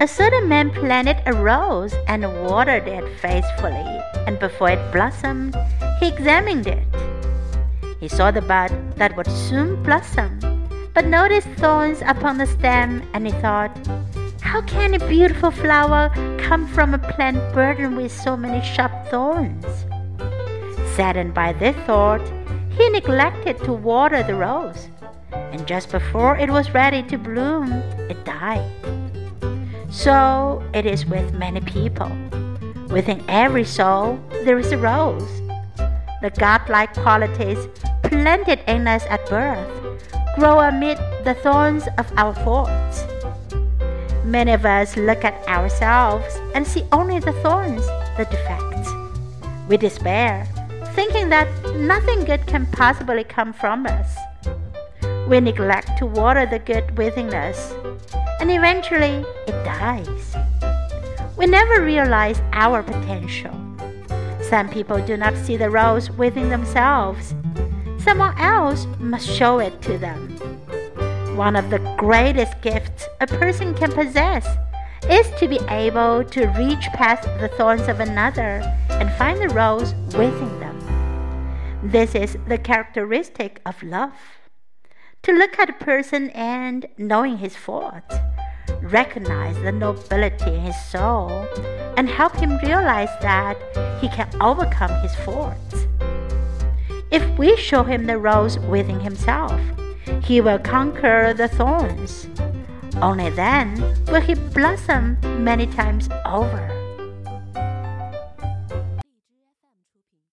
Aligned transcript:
A 0.00 0.08
certain 0.08 0.48
man 0.48 0.70
planted 0.70 1.20
a 1.26 1.34
rose 1.34 1.92
and 2.08 2.24
watered 2.46 2.88
it 2.88 3.06
faithfully, 3.20 4.00
and 4.26 4.38
before 4.38 4.70
it 4.70 4.92
blossomed, 4.92 5.54
he 5.98 6.08
examined 6.08 6.66
it. 6.66 6.86
He 8.00 8.08
saw 8.08 8.30
the 8.30 8.40
bud 8.40 8.72
that 8.96 9.14
would 9.14 9.30
soon 9.30 9.82
blossom, 9.82 10.40
but 10.94 11.04
noticed 11.04 11.48
thorns 11.58 12.00
upon 12.06 12.38
the 12.38 12.46
stem, 12.46 13.02
and 13.12 13.26
he 13.26 13.32
thought, 13.42 13.76
How 14.40 14.62
can 14.62 14.94
a 14.94 15.06
beautiful 15.06 15.50
flower 15.50 16.08
come 16.38 16.66
from 16.66 16.94
a 16.94 16.98
plant 17.12 17.36
burdened 17.52 17.98
with 17.98 18.10
so 18.10 18.38
many 18.38 18.64
sharp 18.64 18.92
thorns? 19.10 19.66
Saddened 20.96 21.34
by 21.34 21.52
this 21.52 21.76
thought, 21.84 22.26
he 22.70 22.88
neglected 22.88 23.58
to 23.64 23.74
water 23.74 24.22
the 24.22 24.34
rose, 24.34 24.88
and 25.30 25.66
just 25.66 25.92
before 25.92 26.38
it 26.38 26.48
was 26.48 26.72
ready 26.72 27.02
to 27.02 27.18
bloom, 27.18 27.70
it 28.08 28.24
died. 28.24 28.99
So 29.90 30.62
it 30.72 30.86
is 30.86 31.04
with 31.04 31.34
many 31.34 31.60
people. 31.60 32.10
Within 32.90 33.24
every 33.28 33.64
soul, 33.64 34.20
there 34.44 34.58
is 34.58 34.70
a 34.70 34.78
rose. 34.78 35.28
The 36.22 36.30
godlike 36.38 36.94
qualities 36.94 37.58
planted 38.04 38.60
in 38.70 38.86
us 38.86 39.04
at 39.06 39.28
birth 39.28 39.66
grow 40.36 40.60
amid 40.60 40.96
the 41.24 41.34
thorns 41.42 41.88
of 41.98 42.06
our 42.16 42.34
faults. 42.44 43.04
Many 44.24 44.52
of 44.52 44.64
us 44.64 44.96
look 44.96 45.24
at 45.24 45.34
ourselves 45.48 46.38
and 46.54 46.64
see 46.64 46.84
only 46.92 47.18
the 47.18 47.32
thorns, 47.42 47.84
the 48.16 48.28
defects. 48.30 48.90
We 49.68 49.76
despair, 49.76 50.46
thinking 50.94 51.30
that 51.30 51.48
nothing 51.74 52.24
good 52.24 52.46
can 52.46 52.66
possibly 52.66 53.24
come 53.24 53.52
from 53.52 53.86
us. 53.86 54.16
We 55.26 55.40
neglect 55.40 55.98
to 55.98 56.06
water 56.06 56.46
the 56.46 56.60
good 56.60 56.96
within 56.96 57.34
us, 57.34 57.74
and 58.40 58.50
eventually 58.50 59.24
it 59.46 59.64
dies. 59.64 60.36
We 61.36 61.46
never 61.46 61.82
realize 61.82 62.40
our 62.52 62.82
potential. 62.82 63.52
Some 64.48 64.68
people 64.68 65.00
do 65.04 65.16
not 65.16 65.36
see 65.36 65.56
the 65.56 65.70
rose 65.70 66.10
within 66.10 66.48
themselves. 66.48 67.34
Someone 67.98 68.36
else 68.38 68.86
must 68.98 69.28
show 69.28 69.58
it 69.58 69.80
to 69.82 69.98
them. 69.98 70.36
One 71.36 71.54
of 71.54 71.70
the 71.70 71.78
greatest 71.96 72.60
gifts 72.62 73.06
a 73.20 73.26
person 73.26 73.74
can 73.74 73.92
possess 73.92 74.46
is 75.08 75.30
to 75.38 75.48
be 75.48 75.60
able 75.68 76.24
to 76.24 76.46
reach 76.58 76.86
past 76.94 77.24
the 77.40 77.48
thorns 77.56 77.88
of 77.88 78.00
another 78.00 78.62
and 78.88 79.12
find 79.12 79.40
the 79.40 79.54
rose 79.54 79.94
within 80.16 80.60
them. 80.60 80.78
This 81.82 82.14
is 82.14 82.36
the 82.48 82.58
characteristic 82.58 83.60
of 83.64 83.82
love. 83.82 84.39
To 85.24 85.32
look 85.32 85.58
at 85.58 85.68
a 85.68 85.84
person 85.84 86.30
and, 86.30 86.86
knowing 86.96 87.36
his 87.36 87.54
faults, 87.54 88.14
recognize 88.80 89.54
the 89.56 89.70
nobility 89.70 90.54
in 90.54 90.60
his 90.60 90.80
soul 90.86 91.46
and 91.98 92.08
help 92.08 92.34
him 92.36 92.56
realize 92.62 93.10
that 93.20 93.58
he 94.00 94.08
can 94.08 94.30
overcome 94.40 94.90
his 95.02 95.14
faults. 95.16 95.86
If 97.10 97.22
we 97.38 97.54
show 97.56 97.82
him 97.82 98.06
the 98.06 98.16
rose 98.16 98.58
within 98.60 99.00
himself, 99.00 99.60
he 100.24 100.40
will 100.40 100.58
conquer 100.58 101.34
the 101.34 101.48
thorns. 101.48 102.26
Only 103.02 103.28
then 103.28 103.78
will 104.06 104.22
he 104.22 104.34
blossom 104.34 105.18
many 105.44 105.66
times 105.66 106.08
over. 106.24 106.79